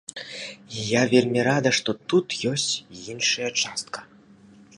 [0.75, 3.99] І я вельмі рада, што тут ёсць і іншая частка.